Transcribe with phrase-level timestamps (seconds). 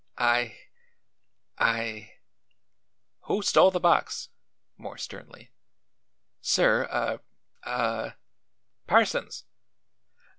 [0.17, 0.57] "I
[1.59, 2.13] I"
[3.27, 4.29] "Who stole the box?"
[4.75, 5.51] more sternly.
[6.41, 7.19] "Sir, a
[7.69, 8.15] a"
[8.87, 9.45] "Parsons!"